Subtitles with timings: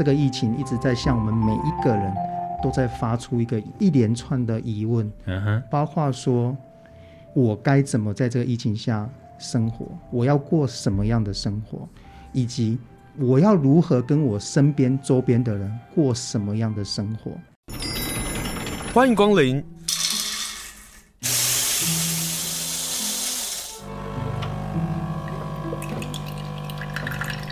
[0.00, 2.10] 这个疫情一直在向我们每一个人
[2.62, 6.56] 都在发出一个一连串的疑问，嗯哼，包括说，
[7.34, 9.06] 我该怎么在这个疫情下
[9.38, 9.86] 生活？
[10.10, 11.86] 我要过什么样的生活？
[12.32, 12.78] 以及
[13.18, 17.32] 我要如何跟我身边周边的人过什么样的生活？
[18.94, 19.62] 欢迎光临。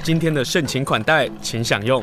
[0.02, 2.02] 今天的盛情款待，请享用。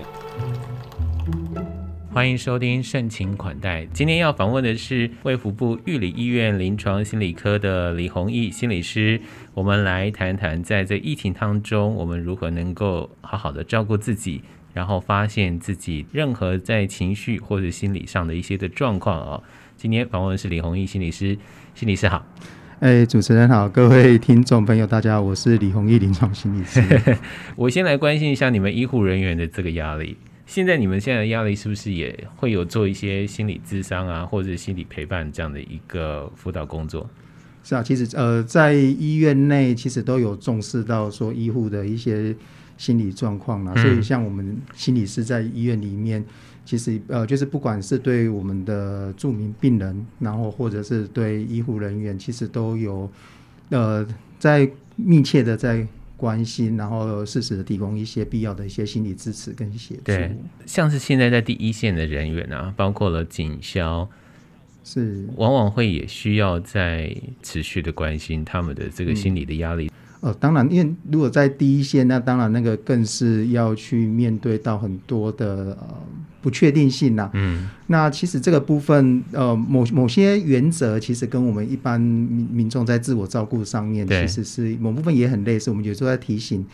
[2.16, 3.86] 欢迎收听盛情款待。
[3.88, 9.20] 今天要访问的是卫福部玉里医院临床心理科的李弘毅心理师。
[9.54, 14.41] 我们来谈谈，在这疫情当中，我们如何能够好好的照顾自己，
[14.72, 19.44] 然后发现自己任何在情绪或者心理上的一些的状况啊。
[19.76, 21.38] 今天访问的是李弘毅心理师，
[21.74, 22.26] 心理师好。
[22.79, 26.82] 哎，主持人好，各位听众朋友，大家好，我是李弘毅临床心理师。
[27.57, 30.16] 我先来关心一下你们医护人员的这个压力。
[30.46, 37.10] 现在你们现在的压力是不是也会有做一些心理咨商啊，或者心理陪伴这样的一个辅导工作？
[37.63, 42.35] 是啊，其实呃，在医院内其实都有重视到说医护的一些
[42.77, 46.23] 心理状况啦，嗯、所以像我们心理师在医院里面。
[46.68, 53.07] 其实呃，就是不管是对我们的著名病人，然后或者是对医护人员，其实都有
[53.70, 54.04] 呃
[54.40, 55.85] 在密切的在
[56.18, 60.02] 关心，然后适时的提供一些必要的一些心理支持跟协助。
[60.05, 60.35] 对，
[60.66, 64.07] 像是现在在第一线的人员啊，包括了警消，
[64.84, 69.88] 是往往会也需要在持续的关心他们的这个心理的压力。
[69.88, 69.91] 嗯
[70.22, 75.88] 呃，当然，因为如果在第一线，那当然那个更是要去面对到很多的呃
[76.41, 77.30] 不确定性呐。
[77.34, 85.69] 嗯，那其实这个部分，呃，某某些原则，其实跟我们一般民民众在自我照顾上面，其实是某部分也很类似。
[85.69, 86.66] 我们有时候在提醒，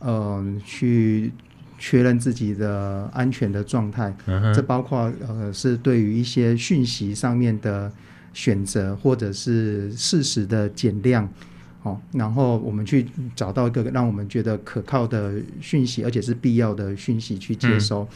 [0.00, 1.30] 呃，去
[1.78, 4.16] 确认自己的安全的状态。
[4.26, 7.92] 嗯，这包括呃，是对于一些讯息上面的
[8.32, 11.28] 选择，或者是事实的减量。
[11.86, 18.08] 哦，然后我们去找到一个让我们觉得可靠的讯息，而且是必要的讯息去接收，嗯、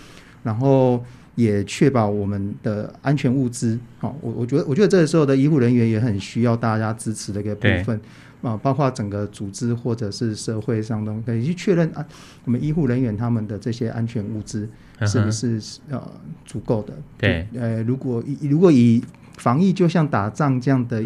[0.42, 1.04] 然后
[1.36, 3.78] 也确保我们的安全物资。
[3.98, 8.00] 好、哦，我我觉得，我觉得这个时候的医护人员也很需要大家支持的一个部分
[8.42, 12.04] 啊，包括整个组织或者是社会上都可以去确认啊，
[12.44, 14.68] 我们医护人员他们的这些安全物资
[15.06, 15.58] 是不是、
[15.90, 16.12] 嗯、呃
[16.44, 16.94] 足够的？
[17.16, 19.00] 对，呃，如果以如果以
[19.36, 21.00] 防疫就像打仗这样的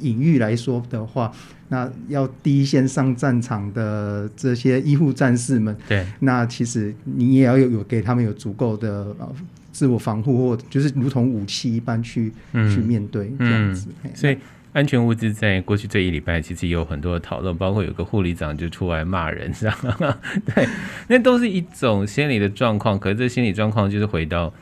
[0.00, 1.38] 隐喻来说的话，嗯、
[1.70, 9.32] 那要第一线上战场的这些医护战士们，对，那其实你也要有有给他们有足够的呃
[9.72, 13.88] 自我防护，或就是如同武器一般去、嗯、去面对这样子。
[14.02, 14.36] 嗯、所以
[14.72, 20.18] 安全物资在过去这一礼拜其实有很多的讨论，包括有个护理长就出来骂人，知道吗？
[20.54, 20.68] 对，
[21.08, 22.98] 那都是一种心理的状况。
[22.98, 24.52] 可是这心理状况就是回到。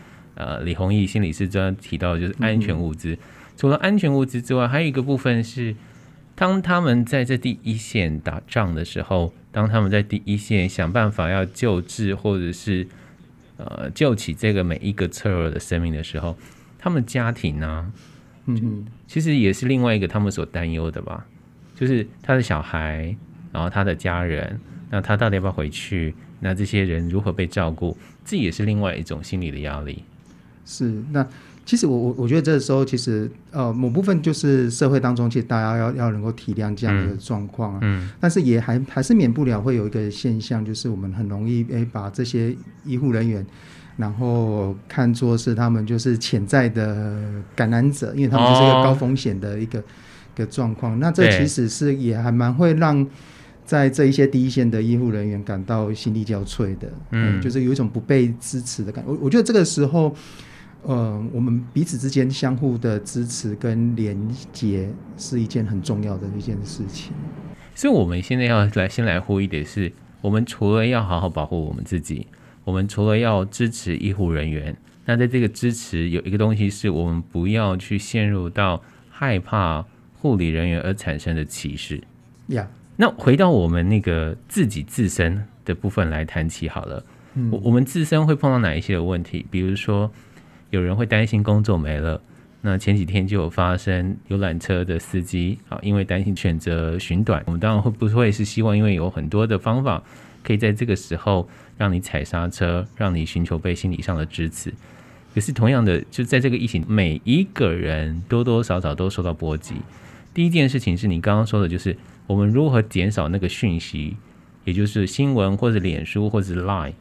[0.40, 3.12] 呃，李弘毅心理师专提到的就是安全物资。
[3.12, 3.18] 嗯、
[3.56, 5.74] 除了安全物资之外，还有一个部分是，
[6.38, 12.86] 当他们在这第一线打仗的时候，当他们在第一线想办法要救治或者是
[13.56, 16.38] 呃救起这个每一个脆弱的生命的时候，
[16.78, 17.92] 他们家庭呢、啊，
[18.46, 21.26] 嗯，其实也是另外一个他们所担忧的吧，
[21.74, 23.16] 就是他的小孩，
[23.50, 24.60] 然后他的家人，
[24.90, 26.14] 那他到底要不要回去？
[26.38, 27.98] 那这些人如何被照顾？
[28.24, 30.04] 这也是另外一种心理的压力。
[30.64, 31.26] 是，那
[31.68, 42.56] 其实我我我觉得这个时候其实呃某部分就是社会当中其实大家要要能够体谅这样的一个状况啊，嗯，但是也还还是免不了会有一个现象，就是我们很容易诶把这些
[42.86, 43.46] 医护人员，
[43.98, 47.22] 然后看作是他们就是潜在的
[47.54, 49.82] 感染者，因为他们就是一个高风险的一个、哦、
[50.36, 50.98] 一个状况。
[50.98, 53.06] 那这其实是也还蛮会让
[53.66, 59.10] 在这一些第一线的医护人员感到心力交瘁的，嗯，就是有一种不被支持的感觉。
[59.10, 60.16] 我我觉得这个时候。
[60.84, 64.16] 呃，我们彼此之间相互的支持跟连
[64.52, 67.12] 接是一件很重要的一件事情。
[67.74, 72.28] 所以，我们现在要来先来呼吁的是，我们除了要好好保护我们自己，
[72.64, 74.74] 我们除了要支持医护人员，
[75.04, 82.02] 那在这个支持有一个东西是我们不要去陷入到害怕护理人员而产生的歧视。
[82.46, 82.66] 呀，Yeah.
[82.96, 87.04] 那回到我们那个自己自身的部分来谈起好了。
[87.34, 89.44] 嗯，我我们自身会碰到哪一些的问题？
[89.50, 90.10] 比如说。
[90.70, 92.20] 有人会担心工作没了，
[92.60, 100.02] 那前几天就有发生游览车的司机啊，因为担心选择寻短，我们当然会不会是希望，因为有很多的方法
[100.42, 104.72] 可以在这个时候让你踩刹车，让你寻求被心理上的支持。
[105.34, 109.76] 可是同样的，就在这个疫情，每一个人多多少少都受到波及。
[110.34, 114.16] 第一件事情是你刚刚说的，就是我们如何减少那个讯息，
[114.64, 116.92] 也就是新闻或者脸书或者 Line。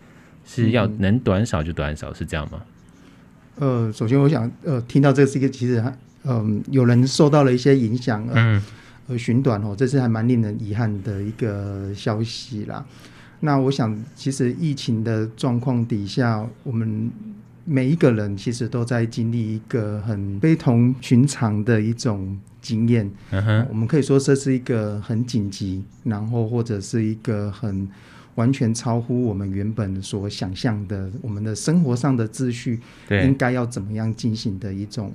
[0.50, 2.62] 是要能短少就短少，是这样吗？
[3.59, 5.89] 呃，首先我想呃，听到这是一个其实还
[6.24, 8.63] 嗯、呃，有人受到了一些影响，呃、嗯，
[9.09, 12.86] 而寻短哦，这是还蛮令人遗憾的一个消息啦。
[13.39, 17.12] 那我想，其实疫情的状况底下，我们
[17.65, 23.10] 每一个人其实都在经历一个很非同寻常的一种经验。
[23.31, 27.88] 嗯哼，我们可以说这是一个很紧急，然后或者是一个很
[28.38, 32.80] 完全超乎我们原本所想象的，我们的生活上的秩序
[33.10, 35.12] 应该要怎么样进行的一种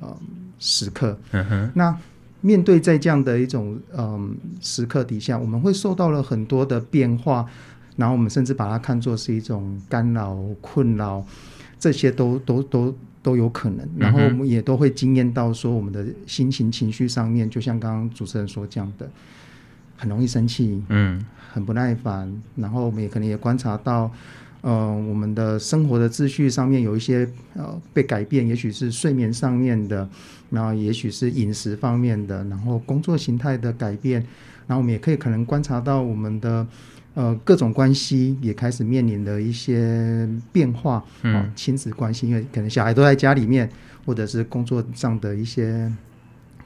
[0.00, 0.16] 呃
[0.58, 1.18] 时刻。
[1.32, 1.94] 嗯哼，那。
[2.40, 7.44] 面对在这样的一种嗯时刻底下，我们会受到了很多的变化，
[7.96, 11.26] 然后我们甚至把它看作是一种干扰、困扰，
[11.80, 13.84] 这些都都都都有可能。
[13.96, 19.10] 然后我们也都会惊艳到说，我们的心情、情绪上面，就像刚刚主持人所讲的，
[19.96, 21.20] 很容易生气，嗯，
[21.52, 22.32] 很不耐烦。
[22.56, 24.10] 然后我们也可能也观察到。
[24.60, 30.06] 呃，我们的生活的秩序上面有一些呃被改变，也许是睡眠上面的，
[30.50, 34.20] 然后也许是饮食方面的，然后工作形态的改变，
[34.66, 36.66] 然后我们也可以可能观察到我们的
[37.14, 43.70] 呃各种关系也开始面临的一些变化，嗯，呃、亲子关系，因为可能小孩都在家里面，
[44.04, 45.90] 或者是工作上的一些。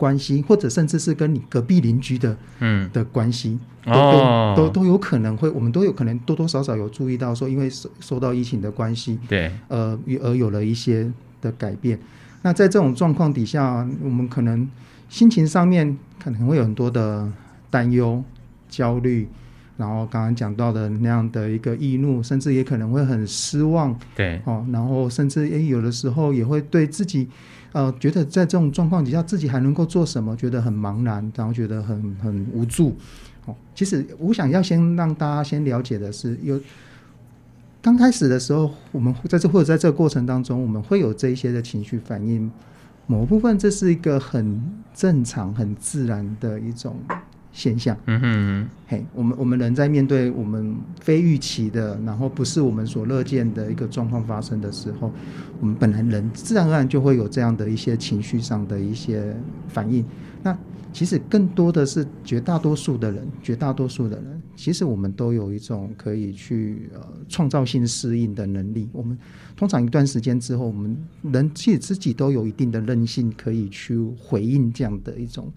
[0.03, 11.09] 关系，或者甚至是跟你隔壁邻居的，嗯，的关系，都、哦、都都都有可能会，我们都有可能多多少少有注意到说，因为受受到疫情的关系，对，呃，而有了一些
[11.41, 11.97] 的改变。
[12.43, 14.69] 那在这种状况底下，我们可能
[15.09, 17.31] 心情上面可能会有很多的
[17.71, 18.25] 担忧、
[18.69, 19.29] 焦虑，
[19.77, 27.29] 然后刚刚讲到的那样的一个易怒，甚至也可能会很失望，对，哦，然后甚至也有的时候也会对自己。
[27.73, 30.37] 呃，觉得在这种状况底下，自己还能够做什么？
[30.37, 32.95] 觉得很茫然，然后觉得很很无助。
[33.47, 36.61] 哦，其实我想要先让大家先了解的是，有
[37.81, 42.51] 刚开始的时候，我们在这或者在这个过程当中，我们会有这一些的情绪反应。
[43.07, 44.63] 某部分这是一个很
[44.95, 46.95] 正常、很自然的一种。
[47.53, 55.13] 现象，嗯哼，嘿，我们我们人在面对我们非预期的，然后不是我们所乐见的一个状况发生的时候，
[55.61, 59.37] 我们本来人自然而然就会有这样的一些情绪上的一些
[59.69, 60.03] 反应。
[60.43, 60.57] 那
[60.95, 68.89] 其实更多的是绝大多数的人，绝大多数的人，其实我们都有一种可以去呃创造性适应的能力。
[68.93, 69.17] 我们
[69.57, 75.53] 通常一段时间之后，我们人其实自己都有一定的韧性，可以去回应这样的一种。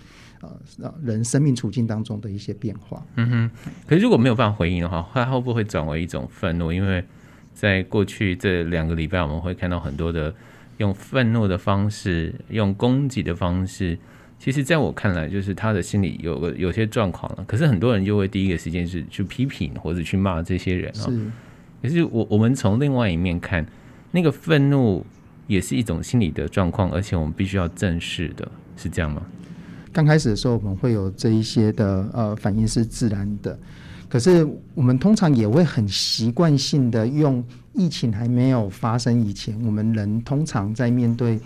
[0.81, 3.05] 呃，人生命处境当中的一些变化。
[3.15, 3.51] 嗯哼，
[3.87, 6.71] 可是如果没有办法回应的话，它会不会转为一种愤怒？
[6.71, 7.03] 因为
[7.53, 10.33] 在过去这两个礼拜，我们会看到很多的
[10.77, 13.97] 用愤怒的方式，用攻击的方式。
[14.37, 17.43] 其实，在我看来，就是他的心里有个有些状况了。
[17.47, 21.03] 可是很多人就会第一个时间是去批评或者去骂这些人啊。
[21.07, 21.31] 是。
[21.81, 23.65] 可是我我们从另外一面看，
[24.11, 25.05] 那个愤怒
[25.47, 29.21] 也是一种心理的状况，而且我们必须要正视的，是这样吗？
[29.95, 33.57] 刚开始的时候，我们会有这一些的呃反应是自然的，
[34.09, 37.41] 可是我们通常也会很习惯性的用
[37.73, 41.39] 疫情还没有发生以前，我们人通常在面对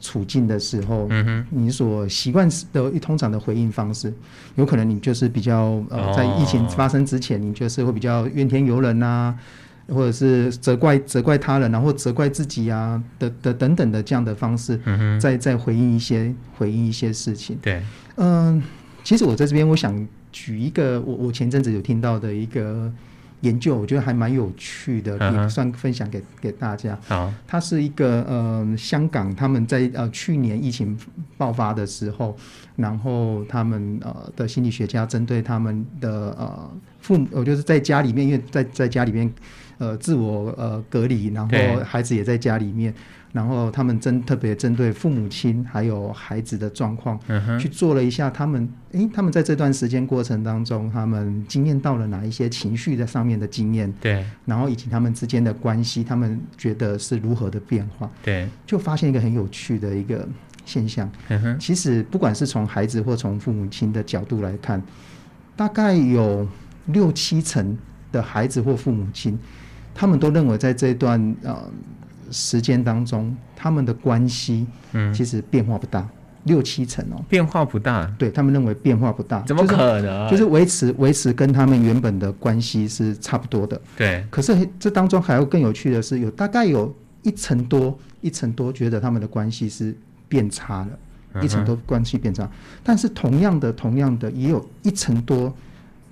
[0.00, 4.14] 处境的时候，嗯哼，你所习惯的一通常的回应方式，
[4.54, 9.36] 有可能你就是比较呃，在疫情发生之前，你就是会比较怨天尤人呐。
[9.88, 17.56] 或者是责怪责怪他人，然后责怪自己啊的的等等的这样的方式，嗯、再再回应一些回应一些事情。
[17.62, 17.80] 对，
[18.16, 18.62] 嗯、呃，
[19.04, 22.92] 其实我在这边我想举一个我我前阵子有听到的一个
[23.42, 26.98] 研究，我觉得还蛮有趣的，可以算分享给给大家。
[27.06, 30.98] 好，它是一个呃香港他们在呃去年疫情
[31.38, 32.36] 爆发的时候，
[32.74, 39.32] 然后他们呃的心理学家针对他们的呃父母，我就是在家里面，因为在在家里面。
[39.78, 42.94] 呃，自我呃隔离，然后孩子也在家里面，
[43.32, 60.26] 然后他们针特别针对父母亲还有孩子的状况，嗯、去做了一下他们，诶，他们在这段时间过程当中，他们经验到了哪一些情绪在上面的经验，对，然后以及他们之间的关系，他们觉得是如何的变化，对，就发现一个很有趣的一个
[60.64, 64.82] 现象，嗯、其实不管是从孩子或从父母亲的角度来看，
[65.54, 66.48] 大概有
[66.86, 67.76] 六七成
[68.10, 69.38] 的孩子或父母亲。
[69.96, 71.56] 他们都认为，在这段呃
[72.30, 76.08] 时间当中，他们的关系嗯其实变化不大，嗯、
[76.44, 78.04] 六七成哦，变化不大。
[78.18, 80.30] 对，他们认为变化不大，怎么可能？
[80.30, 83.80] 就是维持维持跟他们原本的关系是差不多的。
[83.96, 84.22] 对。
[84.30, 89.96] 可是这当中还有更有趣的是，有大概有一成多一成多觉得他们的关系是
[90.28, 90.86] 变差
[91.32, 92.48] 了，一成多关系变差。
[92.84, 95.52] 但是同样的同样的，也有一成多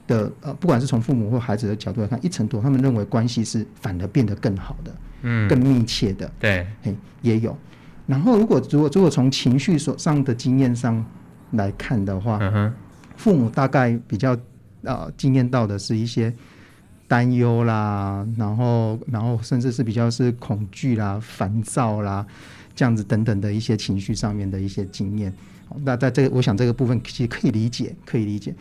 [0.06, 7.56] 的呃，不管是从父母或孩子的角度来看，一成多他们认为关系是反而变得更好的，嗯，更密切的，对，嘿，也有。
[8.06, 11.04] 然后如果如果如果从情绪所上的经验上
[11.52, 12.72] 来看的话，嗯哼，
[13.16, 14.36] 父母大概比较
[14.82, 16.32] 呃经验到的是一些
[17.08, 22.26] 担忧啦，然后然后甚至是比较是恐惧啦、烦躁啦
[22.74, 25.32] 这样子等等的一些情绪上面的一些经验。
[25.82, 28.54] 那在这个，我想这个部分其实可以理解，可以理解。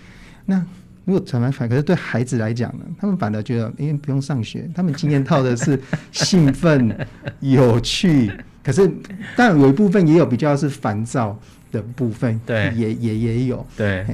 [0.45, 0.65] 那
[1.05, 5.77] 如果反而反，可是对孩子来讲呢，他们反而觉得，因为不用上学，他们经验到的是
[6.11, 6.95] 兴奋、
[7.41, 8.31] 有趣。
[8.63, 8.87] 可是，
[9.35, 11.37] 当然有一部分也有比较是烦躁
[11.73, 14.05] 的部分，对，也也也有，对。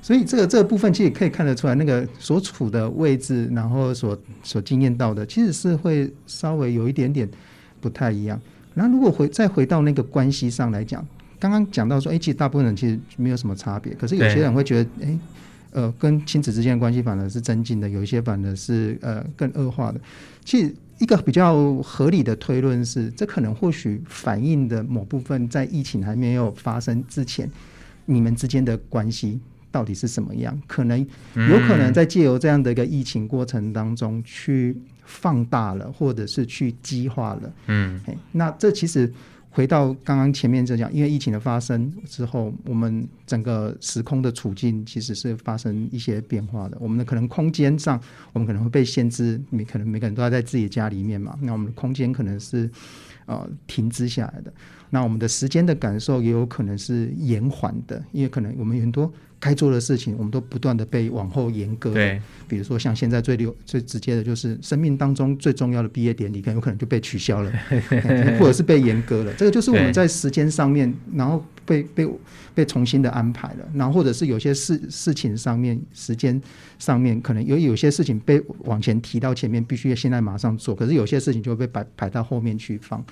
[0.00, 7.28] 所以这个这个部分其实可以看得出来，那个所处的位置，然后所所经验到的，其实是会稍微有一点点
[7.82, 8.40] 不太一样。
[8.74, 11.06] 然后如果回再回到那个关系上来讲，
[11.38, 15.18] 刚刚讲到说，哎，其实大部分人其实没有什么差别，可是有些人会觉得，哎。
[15.72, 20.00] 呃，跟亲子之间的关系反而是增进的，有一些反而是呃更恶化的。
[20.44, 27.50] 其实一个比较合理的推论是，这可能或许反映的某部分在疫情还没有发生之前，
[28.06, 29.38] 你们之间的关系
[29.70, 30.60] 到底是什么样？
[30.66, 30.98] 可能
[31.34, 37.52] 有可能在借由这样的一个疫情过程当中去放大了，或者是去激化了。
[37.66, 38.00] 嗯，
[38.32, 39.12] 那这其实。
[39.50, 46.76] 回到刚刚前面这讲，因为疫情的发生之后，我们整个时空的处境其实是发生一些变化的。
[46.80, 48.00] 我们的可能空间上，
[48.32, 51.36] 我们可能会被限制，每可能每个人都要在自己的家里面嘛。
[51.40, 52.70] 那我们的空间可能是
[53.26, 54.52] 呃停滞下来的。
[54.90, 59.12] 那我们的时间的感受也有可能是延缓的，因为可能我们很多。
[59.40, 61.92] 该做的事情，我们都不断的被往后延搁。
[61.92, 67.52] 对，比如说像现在最流最直接的就是生命当中最重要的毕业典礼，可能有可能就被取消了，
[68.38, 69.32] 或者是被延搁了。
[69.34, 72.08] 这个就是我们在时间上面，然后被被
[72.54, 73.68] 被重新的安排了。
[73.74, 76.40] 然后或者是有些事事情上面，时间
[76.78, 80.74] 上面可能有有些事情被往前提到前面，必须要现在马上做。
[80.74, 83.04] 可是有些事情就会被摆排到后面去放。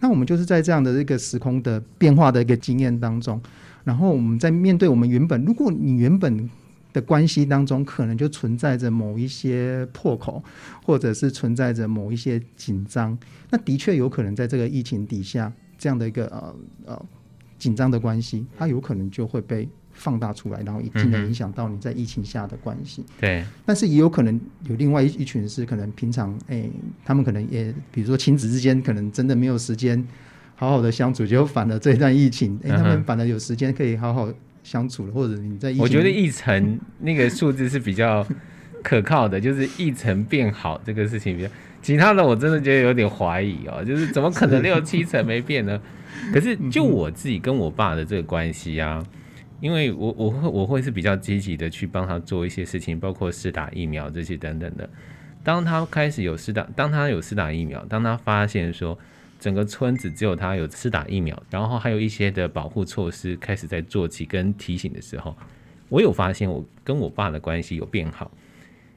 [0.00, 3.40] 那我们就是在这样的一个时空的变化的一个经验当中。
[3.84, 6.48] 然后我们在面对我们原本，如果你原本
[6.92, 10.42] 的关系当中可能就存在着某一些破口，
[10.84, 13.16] 或者是存在着某一些紧张，
[13.50, 16.56] 那的确有可能在这个疫情底下这样的一个呃
[16.86, 17.06] 呃
[17.58, 23.04] 紧张的关系，它有可能就会被放大出来，然后进而影响到你在疫情下的关系。
[23.20, 26.68] 对，但是也有可能有另外一一群是可能平常哎，
[27.04, 30.04] 他们可能也比如说亲子之间可能真的没有时间。
[30.60, 34.30] 好好的相处，结果反而这一段疫情，哎、欸，他们反而有时间可以好好
[34.62, 35.12] 相处了。
[35.14, 38.22] 或者你在疫情，我觉得一层那个数字是比较
[38.82, 41.48] 可靠的，就是一层变好这个事情比较，
[41.80, 45.80] 其他的我真的觉得有点怀疑哦，就是怎么可能六七成没变呢？
[46.30, 49.02] 可是就我自己跟我爸的这个关系啊，
[49.62, 54.86] 因为我我会我会是比较积极的去帮他做一些事情，包括试打疫苗这些等等的。
[55.42, 58.98] 当他开始有试打，当他有试打疫苗，当他发现说。
[59.40, 65.34] 整个村子只有他有施打疫苗，然后还有一些的保护措施开始在做起跟提醒的时候，
[65.88, 68.30] 我有发现我跟我爸的关系有变好。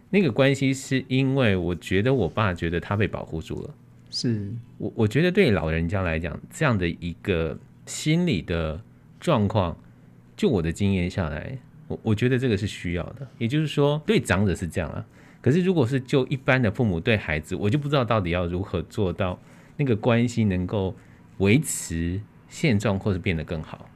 [0.10, 3.74] 那个关系是因为我觉得我爸觉得他被保护住了。
[4.12, 8.80] 是我我觉得对老人家来讲，这样的一个心理的
[9.20, 9.76] 状况，
[10.36, 11.58] 就我的经验下来，
[11.88, 13.26] 我我觉得这个是需要的。
[13.38, 15.04] 也就是说，对长者是这样啊，
[15.42, 19.40] 可是如果是就一般的父母对孩子，我就不知道到底要如何做到。
[19.78, 20.96] 那个关系能够
[21.40, 23.90] 维持现状，或是变得更好。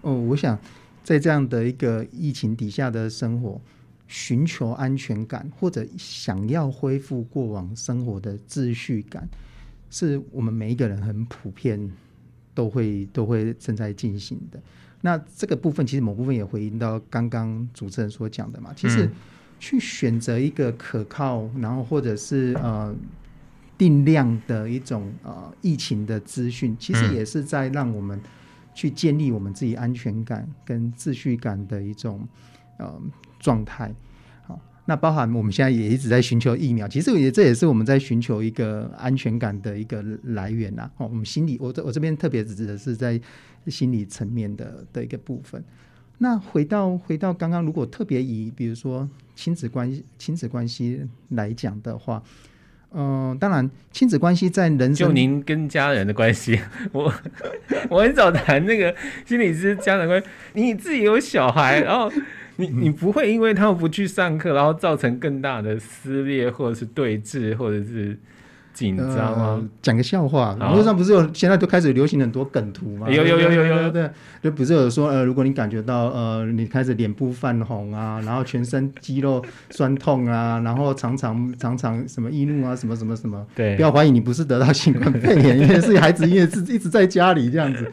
[0.00, 0.58] 哦，我想
[1.04, 3.60] 在这样的一个疫情底下的生活，
[4.08, 9.28] 寻求安全感，或者想要恢复过往生活的秩序感，
[9.90, 11.92] 是我们每一个人很普遍
[12.52, 14.60] 都会都会正在进行的。
[15.02, 18.72] 那这个部分其实某部分也回应到刚刚主持人所讲的嘛。
[18.74, 19.08] 其实
[19.60, 22.92] 去选择一个可靠，然后或者是呃。
[23.78, 28.18] 定量的一种呃疫情的资讯，其实也是在让我们
[28.74, 32.26] 去建立我们自己安全感跟秩序感的一种
[32.78, 32.98] 呃
[33.38, 33.94] 状态。
[34.46, 40.90] 好，那包含我们现在也一直在寻求疫苗，其实也这也是我们在寻求一个安全感的一个来源呐。
[40.96, 43.20] 哦，我们心理，我这我这边特别指的是在
[43.66, 45.62] 心理层面的的一个部分。
[46.18, 52.22] 那回到回到刚刚，如果特别以比如说亲子关系亲子关系来讲的话。
[52.98, 56.58] 嗯、当然，亲子关系在人生，就您跟家人的关系，
[56.92, 57.12] 我
[57.90, 58.94] 我很少谈那个
[59.26, 60.26] 心理师家长关系。
[60.54, 62.10] 你自己有小孩，然后
[62.56, 68.18] 你你不会因为他们不去上课，然后造成更大的撕裂，或者是对峙，或者是
[68.76, 69.58] 紧张啊！
[69.80, 73.08] 讲、呃、个笑话，网络上不是有现在都开始流行很多梗图吗？
[73.08, 74.10] 有有有有有对，
[74.42, 87.90] 就不是有说呃，如果你感觉到呃，你开始脸部泛红啊，然后全身肌肉酸痛啊， 然后常常常常什么易怒啊，什么什么什么，对，不要怀疑你不是得到新冠肺炎，因为是孩子因为是一直在家里这样子。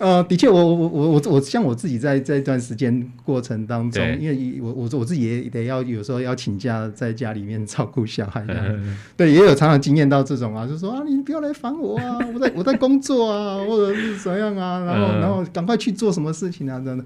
[0.00, 8.42] 呃，的确，我我我我我像我自己在这段时间过程当中，因为我我我自己也得要有时候要请假在家里面照顾小孩，
[9.14, 17.04] 对，也有常常经验到这种啊，就说啊，你不要来烦我啊， 我在我在工作啊， 或者是怎样啊，然后然后赶快去做什么事情啊，真的。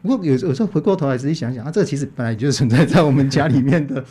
[0.00, 4.02] 不过有有时候回过头来仔细想想啊，这个其实本来就是存在在我们家里面的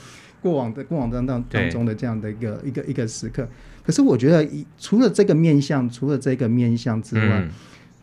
[0.43, 3.49] 过往的过往当当当中的这样的一个一个一个时刻。
[3.83, 4.47] 可是我觉得，
[4.79, 7.49] 除了这个面向，除了这个面向之外，嗯、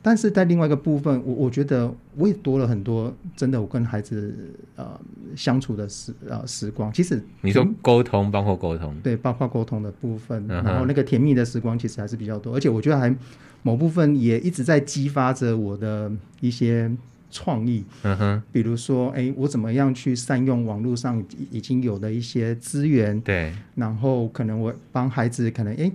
[0.03, 4.35] 但是在另外一个部分，我我觉得我也多了很多真的我跟孩子
[4.77, 5.01] 呃
[5.35, 6.93] 相处的时呃时光。
[6.93, 13.15] 其实你说沟通，包括沟通，对，包括沟通的部分，嗯、然后那个甜蜜的时光其实还是比较多，而且我觉得还
[13.63, 16.91] 某部分也一直在激发着我的一些。
[17.31, 23.21] 创意，嗯哼，比如说，哎、欸，我怎么样去善用网络上已经有的一些资源？
[23.21, 25.93] 对，然后可能我帮孩子，可能哎、欸，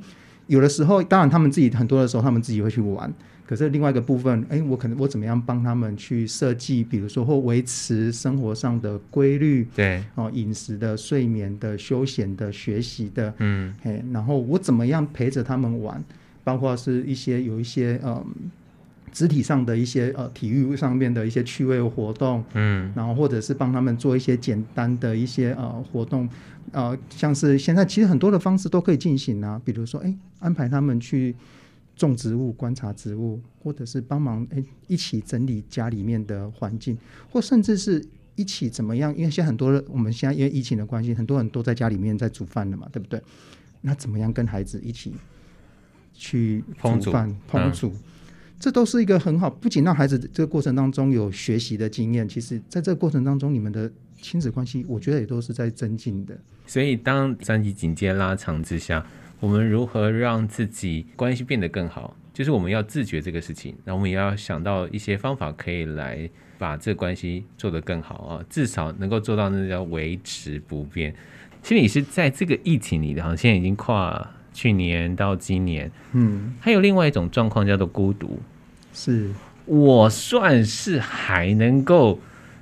[0.48, 3.14] 有的时候，当然他们自己很多的时候，他们自己会去玩。
[3.48, 6.84] 可是另外一个部分，哎、欸，我可能我怎么样帮他们去设计？
[6.84, 16.04] 比如说，或维持生活上的规律，对，哦，饮食的、睡眠的、休闲的、学习的，嗯，哎，然后我怎么样陪着他们玩？
[16.44, 18.26] 包括是一些有一些嗯。
[19.16, 26.28] 肢体上的一些呃体育上面的一些趣味活动，嗯，然后或者是帮他们做一些简单的一些呃活动，
[26.74, 31.34] 呃，像是现在其实很多的方式都可以进行啊，比如说哎安排他们去
[31.96, 36.98] 种植物、观察植物，或者是帮忙哎一起整理家里面的环境，
[37.32, 38.06] 或甚至是
[38.36, 39.16] 一起怎么样？
[39.16, 43.22] 因为现在很多我们现在因为疫情的关系，很多人都在家里面在煮饭了嘛，对不对？
[43.80, 45.14] 那怎么样跟孩子一起
[46.14, 47.72] 去煮饭、烹煮？
[47.72, 48.00] 烹煮嗯
[48.60, 53.92] 这都是一个很好，不仅让孩子这个过程当中有学习的经验，其实在这个过程当中，你们的
[54.22, 56.36] 亲子关系，我觉得也都是在增进的。
[56.66, 59.06] 所以，当三级警戒拉长之下，
[59.40, 62.16] 我们如何让自己关系变得更好？
[62.34, 71.16] 就是我们要自觉这个事情，那我们也要想到一些方法，可以来把这关系做得更好啊，至少能够做到那叫维持不变。
[71.62, 78.40] 心理师在这个疫情里的，好像已经跨去年到今年，嗯，还有另外一种状况叫做孤独。
[78.94, 79.30] 是
[79.66, 82.18] 我算是还能够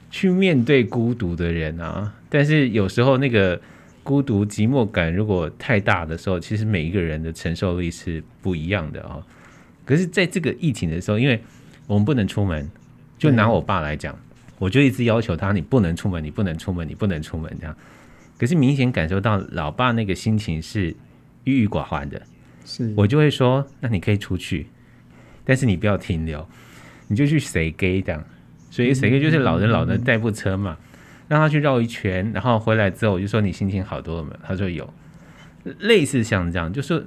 [0.09, 3.61] 去面对孤独的人啊，但是有时候那个
[4.01, 9.21] 孤独寂寞感如果太大的时候，其实每一个人的承受力是不一样的啊。
[9.85, 11.39] 可是在这个疫情的时候，因为
[11.85, 12.67] 我们不能出门，
[13.19, 14.17] 就拿我爸来讲，
[14.57, 17.75] 我就一直要求他，你不能出门，你不能出门，你不能出门这样。
[18.39, 20.95] 可是明显感受到老爸那个心情是
[21.43, 22.21] 郁郁寡欢的，
[22.65, 24.67] 是我就会说，那你可以出去。
[25.45, 26.47] 但是你不要停留，
[27.07, 28.23] 你就去随给这样，
[28.71, 30.77] 所以随给就是老人老人代步车嘛，
[31.27, 34.39] 让他去绕一圈，然后回来之后我就说，你心情好多了没有？
[34.41, 34.93] 他说有，
[35.79, 37.05] 类似像这样，就是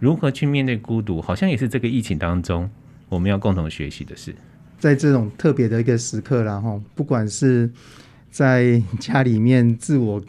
[0.00, 2.70] 如何去面对孤独，好像也是这个疫情当中
[3.10, 4.34] 我们要共同学习的事。
[4.78, 7.70] 在这种特别的一个时刻，然后不管是
[8.30, 10.22] 在家里面自我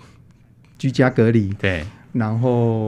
[0.78, 1.86] 居家隔离，对，
[2.16, 2.88] 然后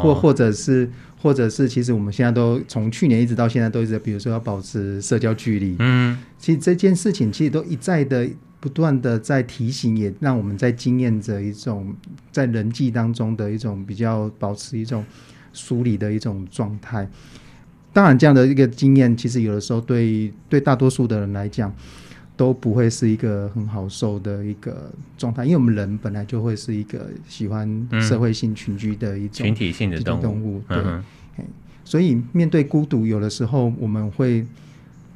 [0.00, 0.88] 或或者是。
[1.20, 5.74] 或者是，其实我们现在都从去年一直到现在都一直，比如说要保持社交距离。
[5.80, 11.92] 嗯，其实这件事情其实都一再的不断的在提醒，也让我们在经验着一种
[12.30, 15.04] 在人际当中的一种比较保持一种
[15.52, 17.10] 疏离的一种状态。
[17.92, 21.74] 当然，这样的一个经验，其实有的时候对对大多数的人来讲。
[22.38, 30.22] 都不会是一个很好受的一个状态，因为我们人本来就会是一个喜欢社会性群居的一种群体性的动物。
[30.22, 31.44] 动物对，
[31.84, 34.46] 所以面对孤独，有的时候我们会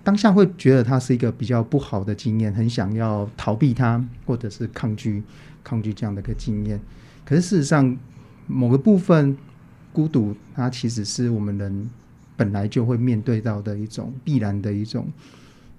[0.03, 5.23] 当下会觉得它是一个比较不好的经验，很想要逃避它，或者是抗拒
[5.63, 6.81] 抗拒这样的一个经验。
[7.25, 7.97] 可是事实上，
[8.49, 9.37] 某个部分
[9.93, 11.89] 孤独，它其实是我们人
[12.37, 15.07] 本来就会面对到的一种必然的一种。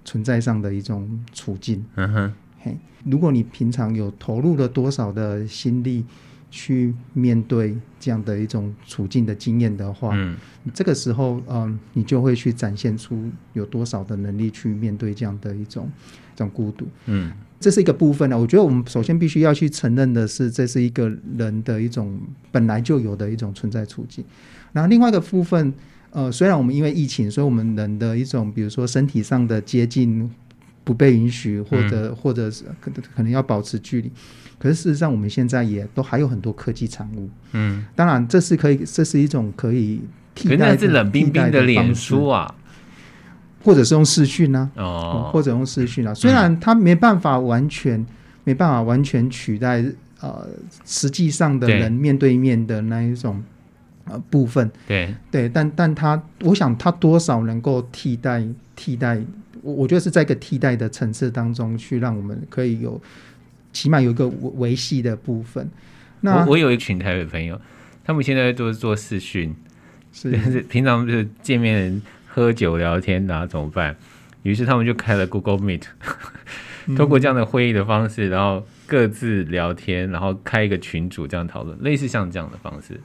[0.05, 6.05] 存在上的一种处境，嗯哼，嘿，如果你平常有投入了多少的心力
[6.51, 10.35] 去面对这样的一种处境的经验的话，嗯，
[10.73, 15.89] 这个时候，嗯，你就会去展现出有多少的能力去面对这样的一种
[16.33, 18.37] 一种孤独，嗯，这是一个部分呢。
[18.37, 22.19] 我觉得我们首先必须要去承认的是，这是一个人的一种
[22.51, 24.23] 本来就有的一种存在处境。
[24.73, 25.73] 然后另外一个部分。
[26.15, 30.29] 呃，虽然我们因为疫情，所以我们人的一种，比如说身体上的接近
[30.83, 34.11] 不被允许，或者、嗯、或者是可能可能要保持距离。
[34.59, 37.27] 可是事实上，我们现在也都还有很多科技产物。
[37.53, 40.01] 嗯，当然这是可以，这是一种可以
[40.35, 42.53] 替代的，是冷冰冰的脸书啊，
[43.63, 46.13] 或者是用视讯啊，哦，或者用视讯啊。
[46.13, 48.05] 虽然它没办法完全、嗯、
[48.43, 49.83] 没办法完全取代
[50.21, 50.47] 呃
[50.85, 53.43] 实际上的人面对面的那一种
[54.05, 58.43] 呃部分，对对，但但它我想它多少能够替代
[58.75, 59.21] 替代，
[59.61, 63.01] 我我觉得是在一个替代的层次当中去让我们可以有。
[63.73, 65.67] 起码有一个维维系的部分。
[66.21, 67.59] 那我我有一群台北朋友，
[68.03, 69.51] 他们现在都是做视讯，
[70.13, 70.29] 是
[70.69, 73.95] 平常就是见面喝酒聊天啊，怎么办？
[74.43, 75.85] 于是他们就开了 Google Meet，
[76.95, 83.01] 通过这样的会议的方式，然后各自聊天，然后开一个群组这样讨论，类似像这样的方式。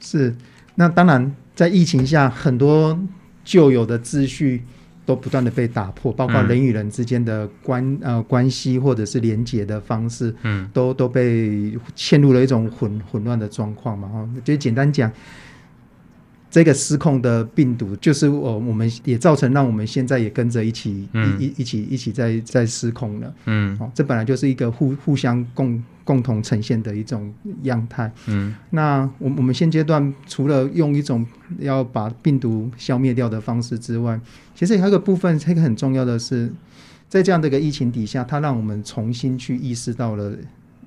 [0.00, 0.34] 是，
[0.74, 2.98] 那当然在疫情下，很多
[3.44, 4.62] 旧有的秩序。
[5.08, 14.06] 都不断的被打破，包括人与人之间的关、嗯、呃关系或者是连接的方式，嗯，都都被陷入了一种混混乱的状况嘛。
[14.06, 15.10] 哈，就简单讲。
[16.50, 23.34] 这个失控的病毒，就是我我们也造成让我们现在也跟着一起、嗯、一一起一起在在失控了。
[23.44, 27.30] 嗯，哦，这本来就是一个互互相共共同呈现的一种
[27.64, 28.10] 样态。
[28.26, 31.26] 嗯，那我我们现阶段除了用一种
[31.58, 34.18] 要把病毒消灭掉的方式之外，
[34.54, 36.50] 其实还有一个部分，这个很重要的是，
[37.08, 40.32] 在这样的一个疫情底下，它让我们重新去意识到了。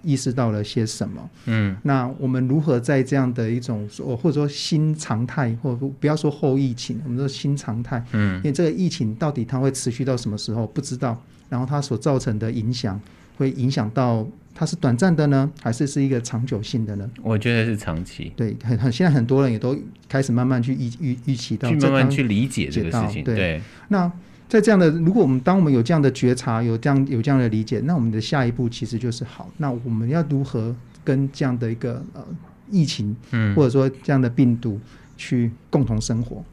[0.03, 1.29] 意识到了些什么？
[1.45, 12.99] 嗯，那我们如何在这样的一种说，或者说新常态，或不要说后疫情，我们说新常态，嗯，因为这个疫情到底它会持续到什么时候不知道，然后它所造成的影响
[13.37, 17.09] 会影响到它是短暂的呢，还是是一个长久性的呢？
[17.21, 18.31] 我觉得是长期。
[18.35, 19.77] 对，很很现在很多人也都
[20.09, 23.23] 开始慢慢去预预预期到，去慢慢去理解这个事情。
[23.23, 24.11] 对，对那。
[24.51, 29.49] 在这样的，如果我们当我们有这样的觉察，有这样有这样的理解，那我们的下一步其实就是好。
[29.55, 32.21] 那我们要如何跟这样的一个呃
[32.69, 34.77] 疫情，嗯，或者说这样的病毒
[35.15, 36.43] 去共同生活？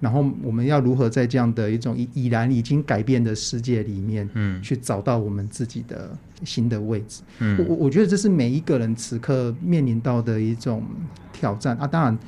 [0.00, 6.10] 然后我们要如何在这样的一种已已然已经改变的世界里面，嗯，去找到我们自己的
[6.42, 7.22] 新的位置？
[7.38, 10.82] 嗯，我我觉得这是每一个人此刻面临到的一种
[11.32, 12.18] 挑战啊，当然。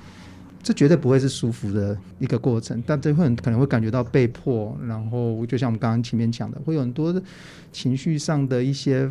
[0.64, 7.22] 这绝对不会是舒服的一个过程，但这会很可能会感觉到被迫，然后就像我们刚刚前面讲的，会有很多的
[7.70, 9.06] 情绪上的一些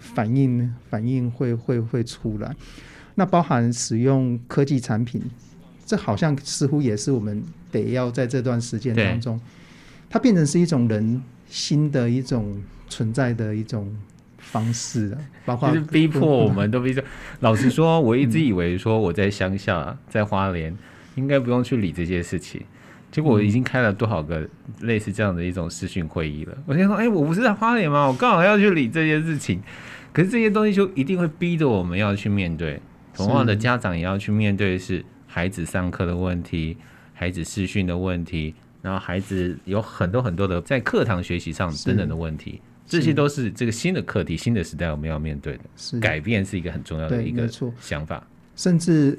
[0.00, 2.54] 反应，反应会会会出来。
[3.14, 5.22] 那包含使用科技产品，
[5.86, 7.40] 这好像似乎也是我们
[7.70, 9.40] 得要在这段时间当中，
[10.10, 13.96] 它变成是一种人新的一种存在的一种
[14.38, 17.02] 方式了，包括就是逼迫我们都逼着。
[17.40, 20.76] 老实说，我一直以为说我在乡下，在花莲。
[21.16, 22.62] 应该不用去理这些事情，
[23.10, 24.46] 结果我已经开了多少个
[24.82, 26.56] 类似这样的一种视讯会议了。
[26.66, 28.06] 我先说，哎、欸，我不是在花莲吗？
[28.06, 29.60] 我刚好要去理这些事情，
[30.12, 32.80] 可是这些东西就一定会逼着我们要去面对。
[33.14, 36.76] 同样的，家长也要去面对是孩子上课的问题，
[37.14, 45.60] 孩子视讯的问题，然后孩子有很多很多的在课堂学习上等等的问题，这些都是这个新的课题、新的时代我们要面对的。
[45.76, 47.48] 是改变是一个很重要的一个
[47.80, 48.22] 想法，
[48.54, 49.18] 甚至。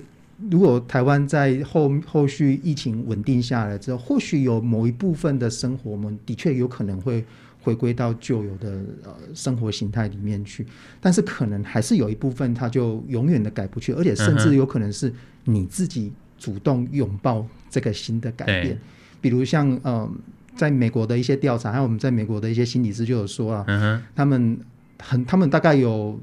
[0.51, 7.25] 如果台湾在后后续疫情稳定下来之后，或许有某一部分的生活，我们的确有可能会
[7.59, 8.69] 回归到旧有的
[9.03, 10.63] 呃生活形态里面去，
[11.01, 15.11] 但是可能还是有一部分，它就永远的改不去，而且甚至有可能是
[15.45, 18.79] 你自己主动拥抱这个新的改变。
[19.19, 20.07] 比如像呃，
[20.55, 24.55] 在美国的一些调查，还有我们在美国的一些心理师就有说啊，他们
[24.99, 26.19] 很，他们大概有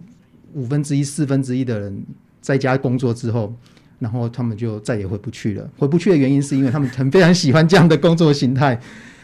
[0.52, 2.04] 五分之一、四分之一的人
[2.40, 3.52] 在家工作之后。
[4.04, 5.66] 然后他们就再也回不去了。
[5.78, 8.78] 回不去的原因是因为他们很非常喜欢这样的工作形态，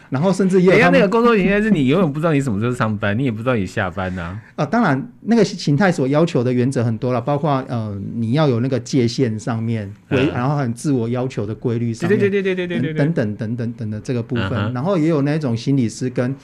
[0.09, 4.41] 然后甚至也有那个工作形态是你永远不知道你什么时候上班，你也不知道你下班呐。
[4.55, 16.35] 啊，当然那个形态所要求的原则很多了，包括呃你要有那个界限上面规，然后很自我要求的规律上面，对对对对对对对等等等等等的这个部分，然后也有那种心理师跟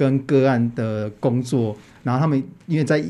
[0.00, 3.04] 跟个案的工作，然后他们因为在。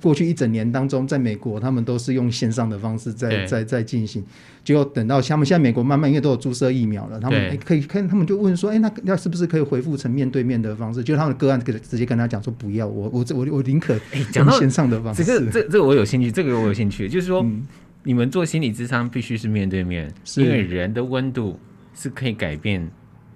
[0.00, 4.24] 过去一整年当中，在美国，他们都是用线上的方式在在在进行。
[4.64, 13.94] 结果等到他们现在美国慢慢因为都有注射疫苗了，他们、欸、可以看，他们就问说：“哎、欸，那那是不是可以回复成面对面的方式？”就他们的个案可直接跟他讲说：“不要，我我我我宁可
[14.32, 15.22] 讲线上的方式。
[15.22, 17.66] 欸”这个这这个我有兴趣，这个我有兴趣，就是说、嗯、
[18.04, 21.60] 你们做心理咨商必须是面对面，因为人的温度
[21.94, 22.90] 是可以改变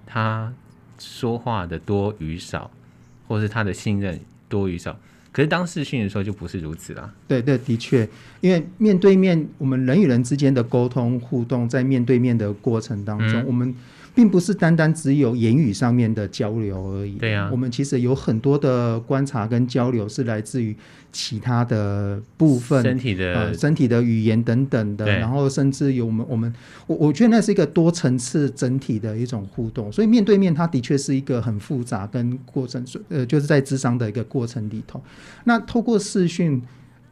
[0.07, 0.51] 他
[0.97, 2.71] 说话的多与少，
[3.29, 4.99] 或是他的信任多与少。
[5.31, 7.13] 可是当视讯的时候就不是如此啦。
[7.27, 8.09] 对对，的确，
[8.41, 13.73] 因为面对面，我们人与人之间的沟通互动，在面对面的过程当中，嗯、我们
[14.19, 17.13] 并不是单单只有言语上面的交流而已。
[17.13, 20.75] 对啊，我们其实有很多的观察跟交流是来自于
[21.09, 26.53] 其他的部分，身体的、呃、身体的语言等等的，然后甚至有我们我们
[26.85, 29.89] 我我觉得那是一个多层次整体的一种互动。
[29.89, 35.01] 所以面对面，它的确是一个很复杂跟过程，呃，就是在智商的一个过程里头。
[35.45, 36.61] 那透过视讯。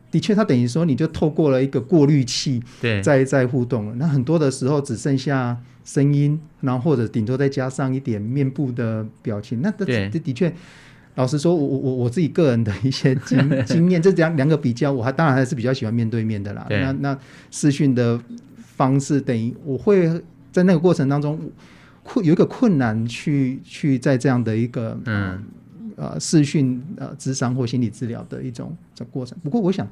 [0.10, 3.96] 的确，它等于说你就透过了一个过滤器，对，在在互动了。
[3.96, 9.62] 那很多的时候只剩下声音，然后或者顶多再加上一点面部的表情。
[9.62, 10.54] 那这这的确，
[11.16, 16.66] 老实说，我我我自己个人的一些经 经验，这两两个比较，我还当然还是比较喜欢面对面的啦。
[16.70, 17.20] 那那
[17.52, 18.18] 视讯的
[18.58, 20.10] 方式，等于我会
[20.54, 21.38] 在那个过程当中
[22.04, 25.44] 困有一个困难去去在这样的一个嗯。
[25.98, 29.36] 呃，视讯呃，智商或心理治疗的一种这过程。
[29.44, 29.88] 不过，我想，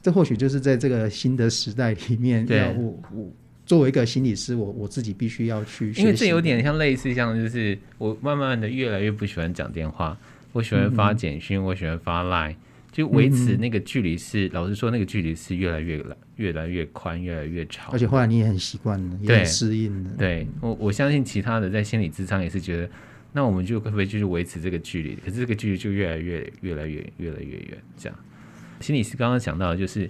[0.00, 3.28] 这或许就是在这个新的时代里面，要我我
[3.66, 10.16] 作为一个心理师，我我自己必须要去，因为这有点像类似像，就是我慢慢的越来越不喜欢讲电话，
[10.52, 12.54] 我喜欢发简讯，嗯、我喜欢发 Line，
[12.92, 17.92] 就维持那个距离是，嗯、老实说，那个距离是越来越来越来越宽，越来越长。
[17.92, 20.10] 而且后来你也很习惯了，也很适应了。
[20.16, 22.88] 对我，我相信其他的在心理智商也是觉得。
[23.36, 25.16] 那我们就可不可以继续维持这个距离？
[25.16, 27.82] 可是这个距离就越来越、越来越、越来越远。
[27.96, 28.16] 这样，
[28.78, 30.08] 心理师刚刚讲到的就是，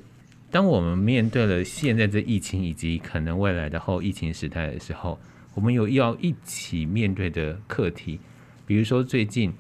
[0.51, 5.19] 当我们面对了现在这疫情以及可能未来的后疫情时代的时候，
[5.55, 8.21] 我们有要一起面对的课题。
[8.67, 9.51] 比如说，最近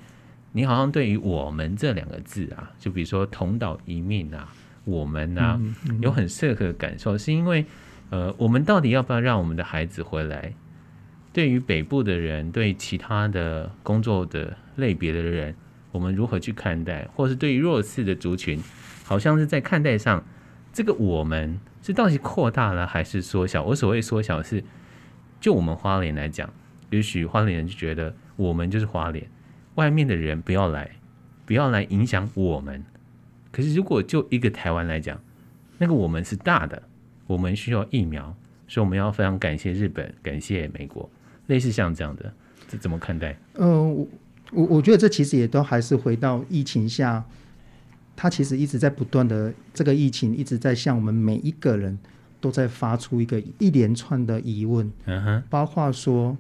[0.52, 4.52] 你好像对于“我们”这两个字啊，就比如说同岛一命啊，
[4.84, 5.58] 我们啊，
[6.02, 7.64] 有很深刻的感受，是因为
[8.10, 10.52] 呃，我们到底要不要让我们的孩子回来？
[11.34, 15.52] 对于北部的人，对其他的工作的类别的人，
[15.90, 17.08] 我们如何去看待？
[17.12, 18.62] 或是对于弱势的族群，
[19.02, 20.24] 好像是在看待上，
[20.72, 23.64] 这个我们是到底扩大了还是缩小？
[23.64, 24.62] 我所谓缩小是，
[25.40, 26.48] 就我们花莲来讲，
[26.90, 29.26] 也许花莲人就觉得我们就是花莲，
[29.74, 30.88] 外面的人不要来，
[31.44, 32.84] 不要来影响我们。
[33.50, 35.20] 可是如果就一个台湾来讲，
[35.78, 36.80] 那个我们是大的，
[37.26, 38.36] 我们需要疫苗，
[38.68, 41.10] 所以我们要非常感谢日本，感谢美国。
[41.46, 42.32] 类似像这样的，
[42.68, 43.36] 这怎么看待？
[43.54, 44.06] 嗯、呃，我
[44.52, 47.22] 我我觉得这其实也都还是回到疫情下，
[48.16, 51.98] 它其实一直在不断的这个疫情一直在向我们每一个人
[52.40, 56.36] 都在发出一个一连串的疑问，嗯哼，包括说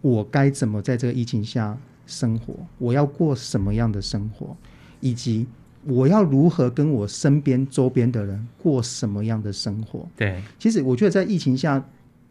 [0.00, 4.56] 我该怎么在这个疫情下生活，我要过什么样的生活，
[5.00, 5.46] 以及
[5.84, 10.08] 我要如何跟我身边周边的人过什么样的生活？
[10.16, 11.84] 对，其实我觉得在疫情下。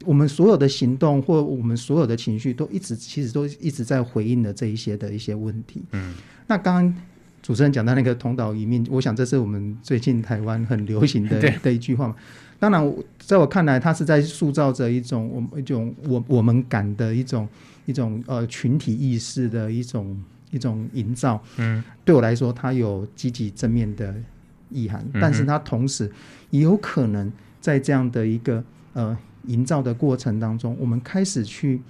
[0.05, 5.83] 我们所有的行动或我们所有的情绪，都一直其实都一直在回应的这一些的一些问题。
[5.91, 6.13] 嗯，
[6.47, 6.95] 那刚刚
[7.41, 12.15] 主持人讲到那个同岛一命，我想这是我们最近台湾很流行的的 一句话嘛。
[12.59, 17.47] 当然，在我看来，它是在塑造着一种我们一种我我们感的一种
[17.85, 20.15] 一种呃群体意识的一种
[20.51, 21.41] 一种营造。
[21.57, 24.15] 嗯，对我来说，它有积极正面的
[24.69, 26.11] 意涵，但是它同时
[26.51, 29.17] 也有可能在这样的一个呃。
[29.47, 31.81] 营造的过程当中，我们开始去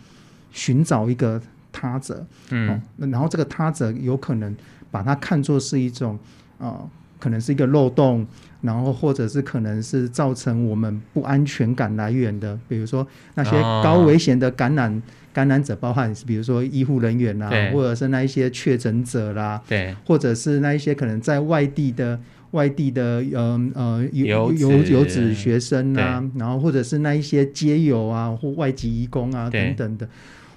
[0.51, 4.55] 寻找一个他者，嗯，哦、然后这个他者有可能
[4.89, 6.17] 把它看作是一种
[6.57, 8.25] 啊、呃，可能是一个漏洞，
[8.61, 13.51] 然后或者是可能是造成我们不安全感来源的，比如说那些
[13.83, 15.01] 高危险的感染、哦、
[15.33, 22.19] 感染者，包含比如说医护人员啦，或者是那一些确诊者啦，对，或者是那一些可能在外地的。
[22.51, 30.07] 外地的呃呃游游游子学生啊，然后或者是那一些街友啊，或外籍移工啊等等的，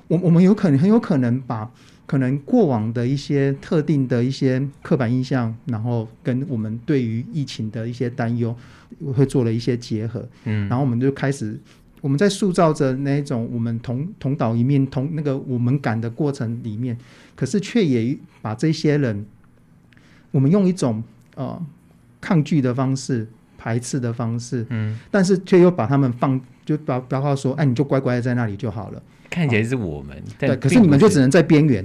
[0.09, 1.71] 我我们有可能很有可能把
[2.05, 8.55] 可能过往的一些特定的一些刻板印象，然后跟我们对于疫情的一些担忧，
[9.15, 11.57] 会做了一些结合，嗯，然后我们就开始
[12.01, 16.99] 我们在塑造着那一种我们同同岛一面同那个我们感的过程里面，
[17.37, 19.25] 可是却也把这些人，
[20.33, 21.01] 我们用一种
[21.37, 21.65] 呃。
[22.25, 29.03] 抗拒的方式，排斥的方式，嗯，但是却又把他们放，就把包括说，哎，你就乖乖的在那里就好了。
[29.29, 31.85] 看起来是我们，对，可是你们就只能在边缘，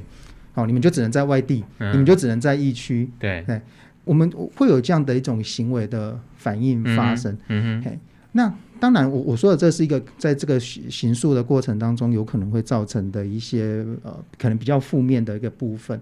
[0.54, 3.60] 好，你们就只能在外地，嗯、你们就只能在疫区，对，对，
[4.06, 7.38] 我们会有这样的一种行为的反应发生。
[7.49, 7.99] 嗯哼，
[8.32, 15.99] 那当然，我我说的这是一个在这个行诉的过程当中有可能会造成的一些呃，可能比较负面的一个部分。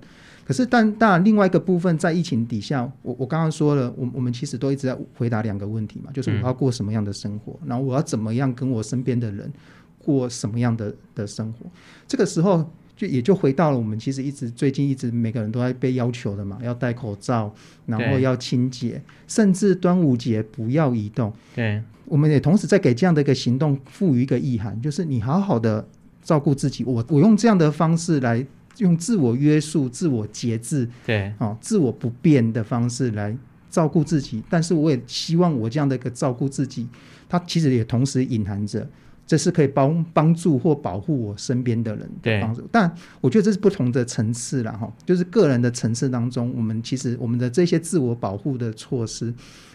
[0.47, 9.51] 可是，但当然，另外一个部分在疫情底下，我我刚刚说了，我我们其实都一直在回答两个问题嘛，就是我要过什么样的生活，然后我要怎么样跟我身边的人
[9.99, 11.65] 过什么样的的生活。
[12.07, 17.53] 这个时候就也就回到了我们其实一直最近一直每个人都在被要求的嘛，要戴口罩，
[17.85, 21.33] 然后要清洁，甚至端午节不要移动。
[21.53, 25.85] 对，我们也同时在给这样的一个行动赋予一个意涵，就是你好好的
[26.23, 33.35] 照顾自己，我我用这样的方式来用自我约束、自我节制，对，哦，自我不变的方式来
[33.69, 34.43] 照顾自己。
[34.49, 36.87] 但是我也希望我这样的一个照顾自己，
[37.27, 38.87] 它其实也同时隐含着。
[39.25, 44.89] 这是可以帮帮助或保护我身边的人的帮助，但我觉得这是不同的层次了哈。
[45.05, 49.33] 就是个人的层次当中，我们其实我们的这些自我保护的措施，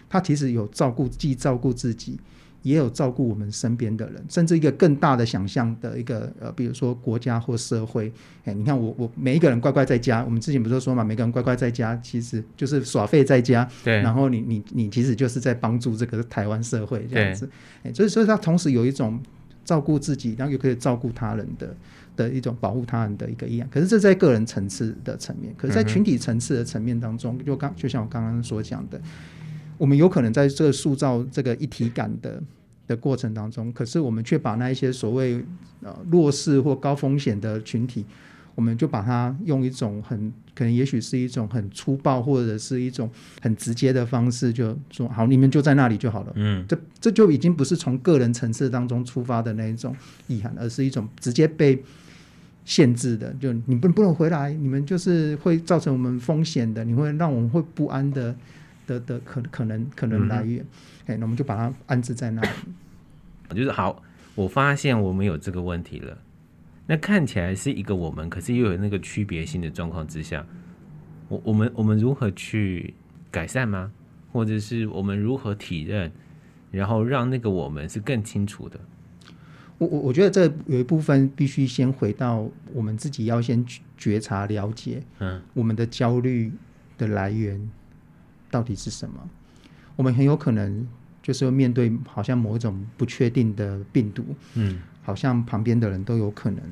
[0.09, 2.19] 它其实有照顾，既照顾自己，
[2.63, 8.13] 也有照顾我们身边的人，甚至一个更大的想象的一个呃，比如说国家或社会。
[8.45, 13.69] 哎，你看我我每一个人乖乖在家，我们之前不是说嘛，每个人乖乖在家，其实就是耍废在家。
[13.85, 14.01] 对。
[14.01, 17.49] 然后你你你其实就是在帮助这个台湾社会这样子。
[17.83, 19.21] 哎，所以所以它同时有一种。
[19.65, 21.73] 照顾自己，然后又可以照顾他人的
[22.17, 23.69] 的一种保护他人的一个意愿。
[23.71, 29.01] 可是这在个人层次的层面，可是在群体层次的层面当中，就刚就像我刚刚所讲的，
[29.83, 32.41] 我们有可能在这个塑造这个一体感的
[32.87, 35.45] 的过程当中，可是我们却把那一些所谓
[35.81, 38.07] 呃弱势或高风险的群体。
[38.55, 46.33] 我们就把它用一种很可能，也许是一种很粗暴，或者是一种很直接的方式，就说好，你们就在那里就好了。
[46.37, 49.97] 嗯，这这就已经不是从个人层次当中出发的那一种
[50.29, 51.83] 遗憾，而是一种直接被
[52.65, 58.37] 限制的，就你不不能回来，你们就是会造成我们风险的，你会让我们会不安的
[58.87, 60.65] 的的可可能可能来源。
[61.07, 62.49] 哎、嗯，那我们就把它安置在那里。
[63.55, 64.03] 就是好，
[64.35, 66.17] 我发现我们有这个问题了。
[66.87, 70.45] 那看起来是一个我们，可是又有那个区别性的状况之下，
[71.29, 72.95] 我我们我们如何去
[73.31, 73.93] 改善吗？
[74.33, 76.11] 或者是我们如何体认，
[76.71, 78.81] 然后让那个我们是更清楚的？
[79.79, 83.65] 我我我觉得这有一部分必须先回到我们自己要先
[83.99, 86.51] 觉察了解，嗯，我们的焦虑
[86.97, 87.61] 的来源
[88.53, 89.29] 到底是什么？
[89.97, 90.87] 我们很有可能
[91.21, 94.81] 就是要面对好像某一种不确定的病毒，嗯。
[95.05, 96.63] 好像旁边的人都有可能，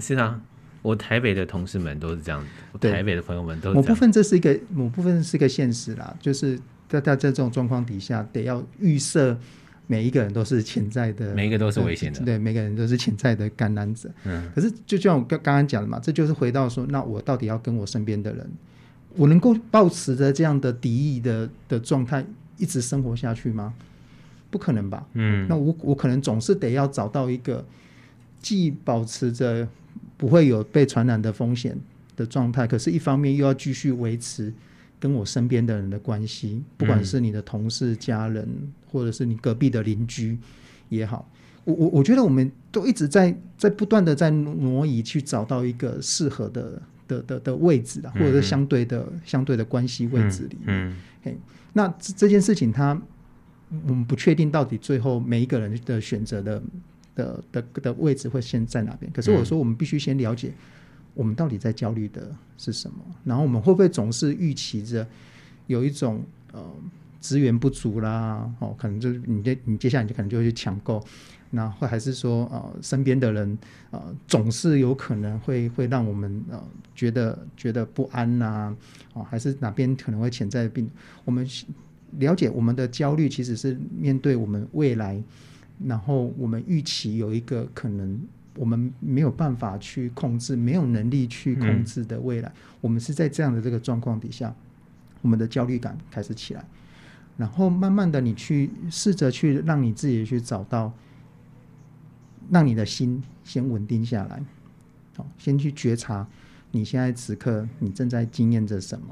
[0.00, 0.40] 是啊，
[0.82, 3.76] 我台北的同事们都是这样子，我台北的朋友们都是这样。
[3.76, 9.38] 某部分这是一个，某部分是一个现实啦，就是在在在这种状况底下，得要预设
[9.86, 14.10] 每一个人都是潜在的，每一个都是危险的，对，每个人都是潜在的感染者。
[14.24, 18.50] 嗯，可是就像我刚刚刚讲的嘛，这就是回到说，那我到底要跟我身边的人，
[19.16, 22.24] 我能够保持着这样的敌意的的状态
[22.58, 23.74] 一直生活下去吗？
[24.50, 25.06] 不可能吧？
[25.14, 27.64] 嗯，那我我可能总是得要找到一个
[28.40, 29.66] 既保持着
[30.16, 31.76] 不会有被传染的风险
[32.16, 34.52] 的状态，可是一方面又要继续维持
[35.00, 38.46] 跟我身边的人的关系，不管是你的同事、家人，
[38.90, 40.38] 或者是你隔壁的邻居
[40.90, 41.26] 也好，
[41.64, 46.80] 我我我觉得我们都一直在在不断的在挪移，去找到一个适合的
[47.12, 50.66] 的的的位置啊，或者是相对的相对的关系位置里面。
[50.66, 51.36] 嗯，嘿，
[51.72, 53.00] 那这这件事情它。
[53.88, 56.62] 我们不确定到底最后每一个人的选择的
[57.14, 59.10] 的的的位置会先在哪边。
[59.12, 60.52] 可是我说，我们必须先了解
[61.14, 65.08] 我们到底在焦虑的是什么，然后我们会不会总是预期着
[65.68, 66.22] 有一种
[66.52, 66.62] 呃
[67.22, 71.02] 资源不足啦，哦，可能就是你接你接下来你就可能就会去抢购，
[71.52, 73.56] 那或还是说呃身边的人
[73.92, 76.62] 呃总是有可能会会让我们呃
[76.94, 78.76] 觉得觉得不安呐，
[79.14, 80.90] 哦，还是哪边可能会潜在的病，
[81.24, 81.48] 我们。
[82.18, 85.18] 了解我们的焦虑，其实是面对我们未来，
[85.86, 88.20] 然后我们预期有一个可能
[88.54, 92.50] 我们没有办法去控制、没有能力去控制的未来。
[92.50, 94.54] 嗯、我们是在这样的这个状况底下，
[95.22, 96.62] 我们的焦虑感开始起来，
[97.42, 100.92] 然后慢慢的，你去试着去让你自己去找到，
[102.52, 104.40] 让你的心先稳定下来，
[105.16, 106.24] 好，先去觉察
[106.70, 109.06] 你现在此刻你正在经验着什么。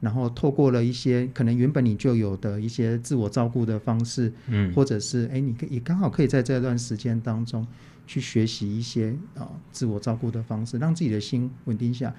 [0.00, 7.66] 然后透过了一些可能原本你就有的一些自我照顾的方式，嗯，或者是哎，你可也刚好可以在这段时间当中
[8.06, 12.14] 去学习一些啊、呃、自我照顾的方式，让自己的心稳定下。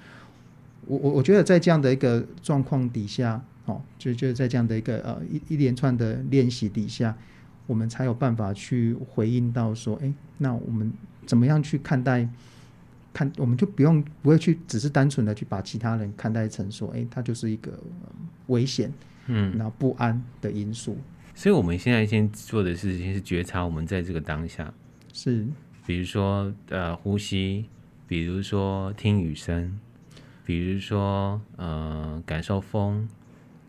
[0.84, 7.16] 我我我觉得在这样的一个状况底下，哦，就就在这样的一个呃一一连串的练习底下，
[7.66, 10.92] 我们才有办法去回应到说，哎，那我们
[11.26, 12.28] 怎么样去看待？
[13.12, 17.78] 看，我们就不用不会去，只是单纯的去把其他人看待成说，哎，他就是一个
[18.48, 18.92] 危险，
[19.28, 20.98] 嗯，然后不安的因素。
[21.32, 24.74] 所以，我们现在先做的事情是觉察我们在这个当下，
[25.12, 25.46] 是，
[25.86, 27.66] 比如说呃呼吸，
[28.08, 29.78] 比如说听雨声，
[30.44, 33.08] 比如说呃感受风，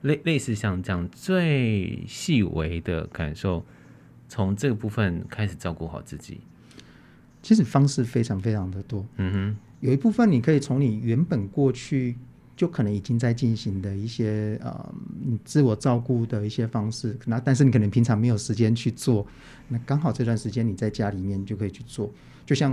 [0.05, 3.65] 类类似像这样最细微的感受，
[4.29, 6.39] 从这个部分开始照顾好自己。
[7.41, 12.15] 其实方式非常非常的多，嗯哼，有一部分你可以从你原本过去
[12.55, 19.25] 就可能已经在进行的一些呃，你自我照顾的一些方式，那但是你可能平常没有时间去做，
[19.67, 22.11] 那刚好这段时间你在家里面就可以去做。
[22.45, 22.71] 就像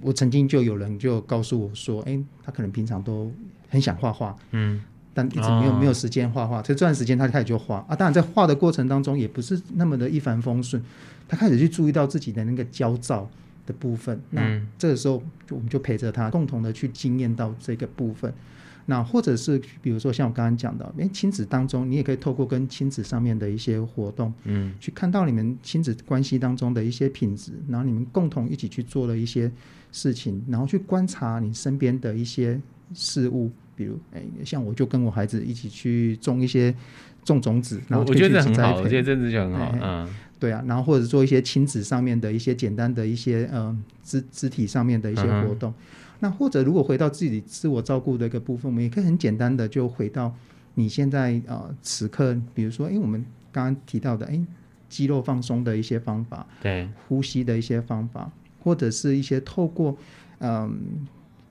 [0.00, 3.30] 我曾经就有人就告诉我说，哎，他可能平常都
[3.68, 4.82] 很想画画，嗯，
[5.14, 7.94] 但一直没有、哦、没有时间画画，所以这段时间他开始就画啊。
[7.94, 10.82] 当然在画的过程当中也不是那么的一帆风顺，
[11.28, 13.28] 他开始去注意到自己的那个焦躁
[13.66, 18.32] 的部分，那这个时候就我们就陪着他，共同的去经验到这个部分。
[18.86, 29.48] 那或者是比如说像我刚刚讲的，诶，亲子当中，你也可以透过跟亲子上面的一些活动，嗯，去看到你们亲子关系当中的一些品质，然后你们共同一起去做了一些
[29.92, 32.60] 事情，然后去观察你身边的一些
[32.92, 36.74] 事物，比如，诶，像我就跟我孩子一起去种一些
[37.24, 40.08] 种种子，然后我觉得很好，我觉得这就很好，嗯，
[40.38, 45.70] 对啊，然后或者做一些亲子上面的一些简单的一些呃肢肢体上面的一些活动。
[45.70, 45.74] 嗯
[46.22, 50.32] 那或者如果回到自己自我照顾的一个部分，我们也可以很简单的就回到
[50.74, 54.40] 你现在呃此刻，比如说，哎，我们刚刚提到的，哎，
[54.88, 59.98] 肌肉放松的一些方法，对，呼吸的一些方法，或者是一些透过，
[60.38, 60.70] 嗯、呃，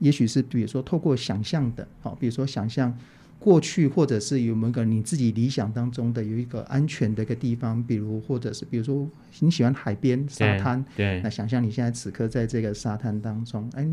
[0.01, 2.93] 也许是比如说透过想象的，好，比如说想象
[3.39, 9.07] 过去，或者是有没有个你自己理想当中的有一个安全的一个地方，比如或者是比如说
[9.39, 13.87] 你喜欢海边沙滩，对，那想象你现在此刻在这个沙滩当中，哎。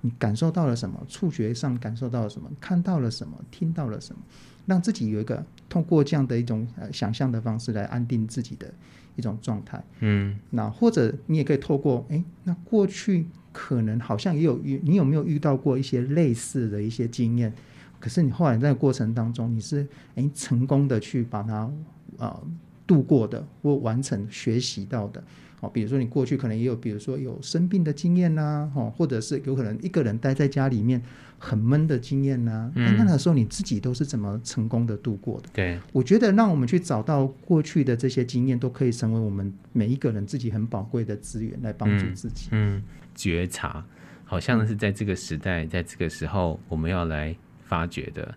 [0.00, 1.04] 你感受到了什么？
[1.08, 2.48] 触觉上感受到了什么？
[2.60, 3.36] 看到了什么？
[3.50, 4.22] 听到了什么？
[4.64, 8.72] 让自己有一个通过这样的一种呃想象的方式来安定自己的
[9.16, 9.82] 一种状态。
[9.98, 17.52] 嗯，那或者你也可以透过哎，那过去可能好像也有遇，你有没有遇到过一些类似的一些经验？
[18.00, 21.72] 可是你后来在过程当中，你是诶成功的去把它啊、
[22.18, 22.42] 呃、
[22.86, 25.22] 度过的，或完成学习到的。
[25.60, 31.02] 哦，比如说你过去可能也有，比如说有生病的经验呐、啊，哦，或者是有可能一个人待在家里面
[31.36, 35.48] 很闷的经验呐、啊，嗯，那那个时候你自己都是怎么成功的度过的？
[35.52, 42.46] 对，我觉得让我们去找到过去的这些经验，都可以成为我们每一个人自己很宝贵的资源，来帮助自己。
[42.52, 42.82] 嗯，嗯，
[43.18, 43.84] 觉察
[44.24, 48.34] 好像是在这个时代，在这个时候我们要来发掘的。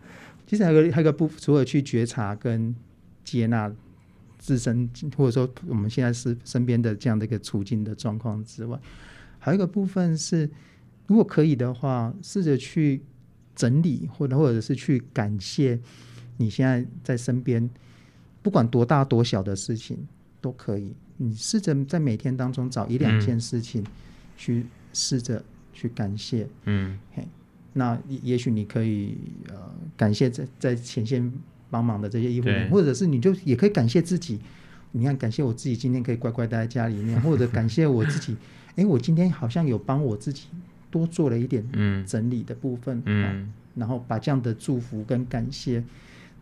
[0.48, 2.76] 其实还有个还有个部，除了去觉察跟
[3.24, 3.72] 接纳。
[4.44, 8.76] 自身或者说我们现在是身边的这样的一个处境的状况之外，
[9.38, 10.50] 还有一个部分是，
[11.06, 13.04] 如果可以的话，试着去
[13.56, 15.80] 整理或者或者是去感谢
[16.38, 17.70] 你现在在身边，
[18.42, 19.96] 不管多大多小的事情
[20.42, 20.92] 都可以。
[21.18, 23.84] 你试着在每天当中找一两件事情
[24.42, 27.28] 去试着去感谢，嗯，嘿，
[27.74, 29.18] 那也许你可以
[29.50, 29.56] 呃
[29.96, 31.32] 感谢在在前线。
[31.74, 34.38] 帮忙的这些医护人员，或者是你就也可以感谢自己。
[34.92, 38.36] 你看，感谢我自己今天可以乖乖待在家里面， 或者感谢我自己，
[38.76, 40.48] 哎，我今天好像有帮我自己
[40.90, 41.66] 多做了一点
[42.06, 45.82] 整理的部分，嗯，嗯，然后把这样的祝福跟感谢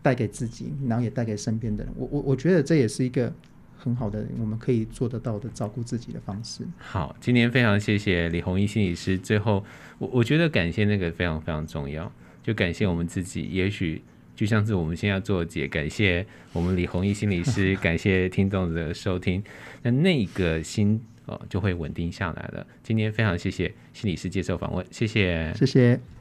[0.02, 1.94] 带给自己，然后也带给身边的人。
[1.96, 3.32] 我我我觉得这也是一个
[3.80, 6.64] 很好的我们可以做得到的照顾自己的方式。
[6.78, 9.18] 好，今天非常谢谢李红一心理师。
[9.18, 9.64] 最后，
[9.98, 12.12] 我我觉得感谢那个非常非常重要，
[12.44, 14.02] 就感谢我们自己，也许。
[14.36, 19.44] 就像是我们现在做解，感谢我们李红一心理师，感谢听众的收听，
[19.82, 22.66] 那那个心哦就会稳定下来了。
[22.82, 26.19] 今天非常谢谢心理师接受访问，谢谢，谢谢。